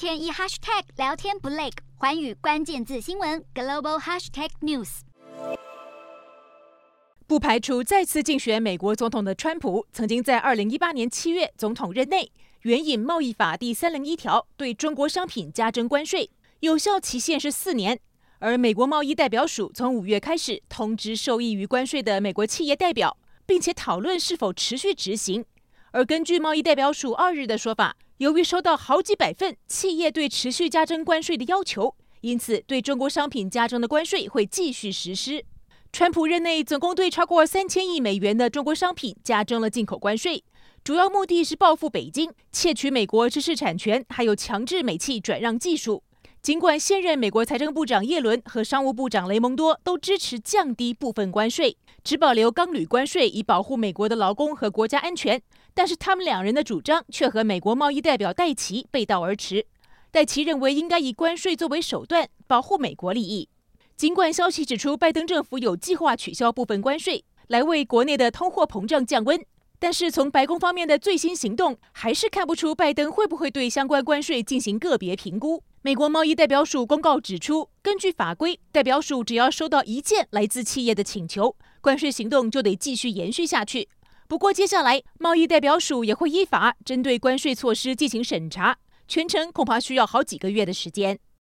[0.00, 5.00] 天一 hashtag 聊天不累，环宇关键字新闻 global hashtag news。
[7.26, 12.32] 不排除再次竞选美国总统的川普，曾经在二零一八年七月总统任内
[12.62, 16.30] 援引贸易法第三零一条对中国商品加征关税，
[16.60, 18.00] 有效期限是四年。
[18.38, 25.44] 而美国贸易代表署从五月开始通知受益于关税的美国企业代表，并且讨论是否持续执行。
[25.90, 35.42] 而根据贸易代表署二日的说法，由于收到好几百份企业对持续加征关税的要求，因此对中国商品加征的关税会继续实施。
[35.90, 40.44] 川普任内总共对超过三千亿美元的中国商品加征了进口关税，
[40.84, 46.02] 主要目的是报复北京，窃取美国知识产权，还有强制美企转让技术。
[46.42, 55.42] 尽管现任美国财政部长耶伦和商务部长雷蒙多都支持降低部分关税，只保留钢铝关税以保护美国的劳工和国家安全。
[55.74, 59.66] 但是他们两人的主张却和美国贸易代表戴奇背道而驰。
[60.10, 63.50] 戴奇认为应该以关税作为手段保护美国利益。
[63.94, 69.44] 尽管消息指出拜登政府有计划取消部分关税来为国内的通货膨胀降温，
[69.78, 75.62] 但是从白宫方面的最新行动还是看不出拜登会不会对相关关税进行个别评估。
[75.82, 83.88] 美国贸易代表署公告指出，根据法规，代表署只要收到一件来自企业的请求，关税行动就得继续延续下去。
[84.28, 88.76] 不过，接下来贸易代表署也会依法针对关税措施进行审查，
[89.08, 91.18] 全程恐怕需要好几个月的时间。